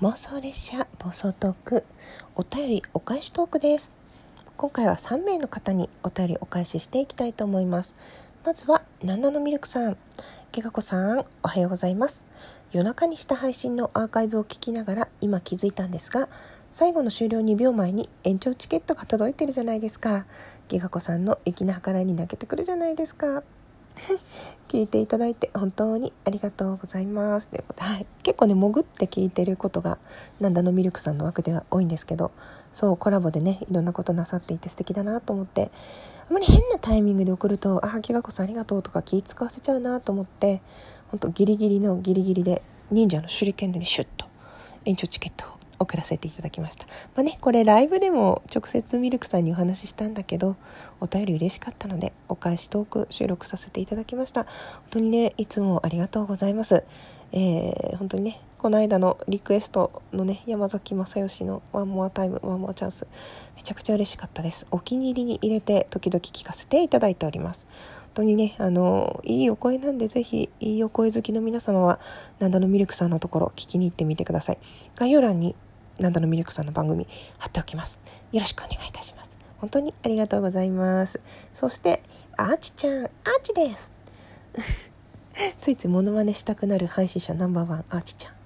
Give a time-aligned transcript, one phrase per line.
[0.00, 1.84] 妄想列車暴走トーク。
[2.36, 3.90] お便りお返しトークです。
[4.56, 7.96] 今回は3名の方にお便りお返ししていきたいと思います。
[8.44, 9.96] まずはナンナのミルクさん。
[10.52, 12.24] けがこさんおはようございます。
[12.70, 16.28] 夜中にした配信のアーカイブを聞きながら今気づいたんですが
[16.70, 20.26] 最後の終了2秒前に延長チケットが届いてるじゃないですか。
[20.68, 23.42] ギガ子さんの粋な計らいに泣けてくるじゃないですか。
[24.68, 27.48] 聞いていただいて本当にありがとうございます。
[27.48, 29.98] ということで、はい、結構ね潜って聞いてることが
[30.40, 32.30] なんだのミルクさんの枠では多いんですけど
[32.72, 35.70] そうコラボでねいろんなことなさっていて素敵だなと思って
[36.30, 40.60] あまり変なタイミングで送ると「ああきがこさんありがとう」とか気使わせちゃうなと思って
[41.10, 44.26] 本当ギリギリのギリギリで忍者の手裏剣のにシュッと
[44.84, 46.86] 延長チケットを送らせていただきました。
[47.14, 50.56] まあね、これライブでも直接ミルクさんにお話ししたんだけど、
[51.00, 54.44] お便り嬉しかったので、お返しトーク収録させていただきました。
[54.44, 54.52] 本
[54.90, 56.84] 当にね、いつもありがとうございます。
[57.32, 63.06] えー、本当にね、この間のリクエストのね、山崎まさよしの One more time, One more chance、
[63.54, 64.66] めちゃくちゃ嬉しかったです。
[64.72, 67.68] お気に入りに入れて時々聞かせていただいております。
[67.68, 72.00] 本当にね、あの、いいお声なんで、ぜひ、いいお声好きの皆様は、
[72.40, 74.58] なんだのミルクさんのところ、聞きに行ってみてください。
[74.96, 75.54] 概要欄に
[75.98, 77.06] なんだのミルクさんの番組
[77.38, 78.00] 貼っておきます。
[78.32, 79.36] よろしくお願いいたします。
[79.58, 81.20] 本当にありがとうございます。
[81.52, 82.02] そして、
[82.36, 83.10] アーチちゃん、アー
[83.42, 83.92] チです。
[85.60, 88.38] ついついモノマネしたくなる配信者ナンバーワン、アーチちゃん。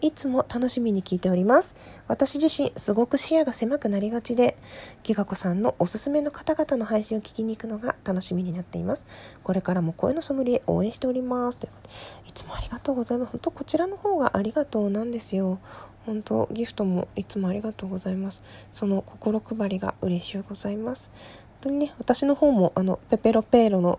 [0.00, 1.74] いつも楽しみに聞いております。
[2.06, 4.56] 私自身、すごく視野が狭くなりがちで、
[5.02, 9.06] ギガ子さんのおすすめの方々の配信を聞きに行くのが楽しみになっています。
[9.42, 11.58] これからも声のソムリエ応援しております。
[11.58, 11.94] ということで、
[12.28, 13.32] いつもありがとうございます。
[13.32, 15.58] 本当こちらの方がありがとうなんですよ。
[16.06, 18.42] 本当ギフトもいつもありがとうございます。
[18.72, 21.10] その心配りが嬉しゅうございます。
[21.14, 23.98] 本当にね私の方もあのペペロペーロの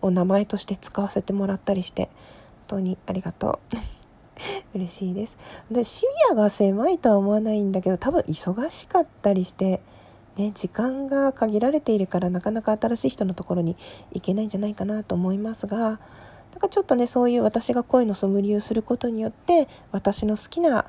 [0.00, 2.12] お名前として使わせてもらったりして本
[2.68, 3.76] 当にありがとう。
[4.74, 5.36] 嬉しいです。
[5.70, 9.80] でシビアが狭いとは思わないんだけど多分忙しかったりして
[10.38, 13.76] ね、時間が限られているからなかなか新しい人のところに
[14.12, 15.98] 行けないんじゃないかなと思いますが
[16.52, 20.86] だからちょっとねそういう私が声のソムリエをすることによって私の好きな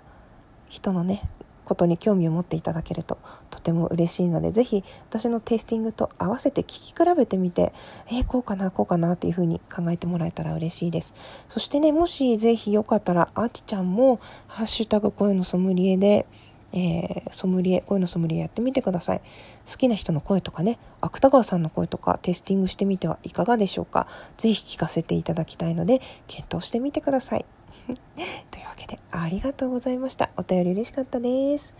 [0.70, 1.30] 人のね
[1.66, 3.20] ことに興味を持っていただけると
[3.52, 7.74] とても嬉しいので是非私のテイスティングと合わせて聞き比べてみて
[8.08, 11.14] えー、こうかなこうかなっていう風に考えてもらえたら嬉しいです。
[11.48, 16.26] そしてねもし是非よかったらあちちゃんも「ハッシュタグ声のソムリエで」
[16.72, 19.22] えー、ソムリエ声のソムリエやってみてください。
[19.70, 24.08] 好きな人の声とかね芥川さんの声とかテイスティングしてみてはいかがでしょうか。
[24.38, 27.46] 是非聞かせていただきたいので検討してみてください。
[28.52, 31.74] というわけでありがとうございましたお便り嬉しかったです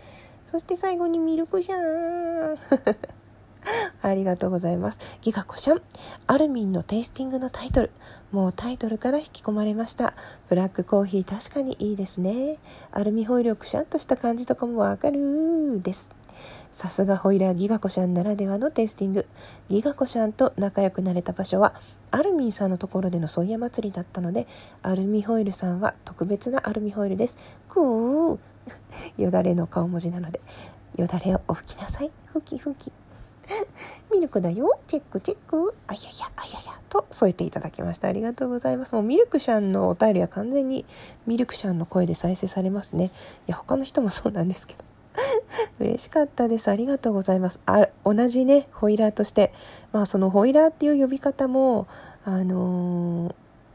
[0.46, 2.58] そして最後にミルクシャーン
[4.02, 4.98] ありがとうございます。
[5.22, 5.82] ギガコシャン。
[6.26, 7.90] アルミンのテイスティングのタイトル。
[8.32, 10.14] もうタイトルから引き込まれました。
[10.48, 12.58] ブラックコーヒー確かにいいですね。
[12.90, 16.10] アルミホイルをくしゃっとした感じとかもわかるです。
[16.70, 19.26] さすがホイラーギガコシャンならではのテイスティング。
[19.68, 21.74] ギガコシャンと仲良くなれた場所は、
[22.10, 24.46] アルミンさんのところでのソイヤ祭りだったので、
[24.82, 27.36] アルミホイルさんは特別なアルミホイルです。
[27.68, 28.38] くー
[29.18, 30.40] よだれの顔文字なので、
[30.96, 32.10] よだれをお吹きなさい。
[32.26, 32.92] ふきふき。
[34.12, 34.78] ミルクだよ。
[34.86, 35.74] チェックチェック。
[35.88, 36.80] あやや、あやや。
[36.88, 38.08] と添えていただきました。
[38.08, 38.94] ありがとうございます。
[38.94, 40.86] もうミルクシャンのお便りは完全に
[41.26, 43.06] ミルクシャンの声で再生されますね。
[43.06, 44.84] いや、他の人もそうなんですけど。
[45.80, 46.68] 嬉しかったです。
[46.68, 47.60] ありがとうございます。
[47.66, 49.52] あ、同じね、ホイラーとして、
[49.92, 51.88] まあそのホイラーっていう呼び方も、
[52.24, 53.34] あのー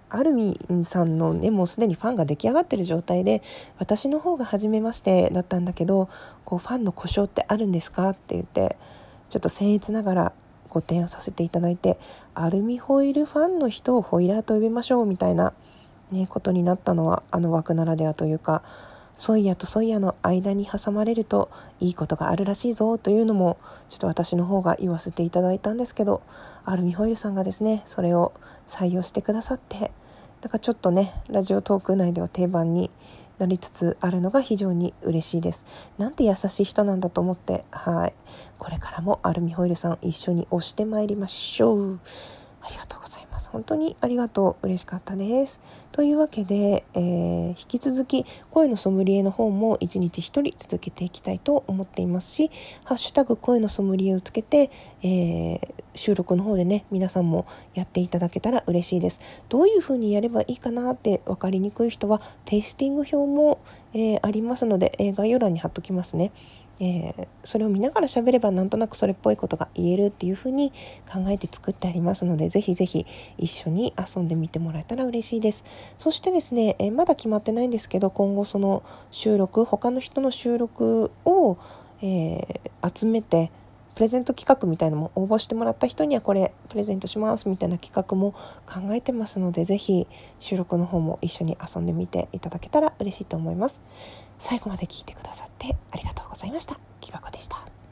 [0.10, 3.42] アルミンさんのねもうすでにファンが出来上がってる状態で
[3.80, 6.10] 私の方が初めましてだったんだけど
[6.46, 8.78] こうファンの故障ってあるんですかって言って
[9.30, 10.34] ちょっと僭越ながら
[10.70, 11.98] ご提案させていただいて
[12.34, 15.54] アルミホイルファンの人をホイラーと呼びましょうみたいな、
[16.12, 18.64] ね、ことになったのはあの枠ならではというか
[19.18, 21.50] ソイヤとソイヤの間に挟まれると
[21.80, 23.58] いいことがあるらしいぞというのも
[23.90, 26.22] ちょっと私の方が言わせていただいたんですけど
[26.66, 28.34] アルミホイルさんがですねそれを
[28.68, 29.92] 採用してくださって
[30.42, 32.92] だからちょっとねラジオトーク内では定番に
[33.40, 35.66] なりつつあるのが非常に嬉しいです。
[35.98, 38.14] なんて優しい人なんだと思ってはい。
[38.58, 42.00] これからもアルミホイルさん一緒に押してまいりましょう。
[42.62, 43.05] ありがとうございます。
[43.56, 44.68] 本当にありがとう。
[44.68, 45.62] 嬉しかったです。
[45.94, 52.52] というわけで、えー、引き続き声のソムリエの方も一日一人続けていきたいと思っていますし
[52.84, 54.70] 「ハッシュタグ声のソムリエ」をつけて、
[55.04, 55.60] えー、
[55.96, 59.22] 収録の方でね皆さんもやっていただけたら嬉しいです。
[59.48, 63.60] どういう風にやればいいかなって分かりにくい人はテイスティング表も、
[63.94, 66.34] えー、ありますので、え概要欄に貼っときますね。
[66.80, 70.72] えー、それを見ながら喋ればなんとなくそれっぽいことが言えるっていう風に
[71.12, 73.06] 考えて作ってありますのでぜひぜひ
[73.38, 75.64] 一緒に遊んでみてもらえたら嬉しいです。
[75.98, 81.58] そしてですね、えー、まだ決まってないんですけど今後その収録他の人の収録を、
[82.02, 83.52] えー、集めて
[83.96, 88.34] プレゼント企画みたいなのも応募してもらった人にはこれプレゼントしますみたいな企画も
[88.68, 90.06] 考えてますのでぜひ
[90.40, 93.82] 収録の方も一緒に遊んでみていただけたら嬉しいと思います。
[94.40, 96.78] 最後まで聞いてくださってありがとうございました。
[97.02, 97.85] きかこでした。